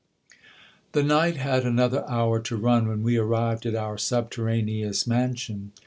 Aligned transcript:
The 0.93 1.03
night 1.03 1.37
had 1.37 1.63
another 1.63 2.03
hour 2.09 2.39
to 2.39 2.55
run 2.57 2.87
when 2.87 3.03
we 3.03 3.17
arrived 3.17 3.67
at 3.67 3.75
our 3.75 3.99
subterraneous 3.99 5.05
man 5.05 5.35
sion. 5.35 5.73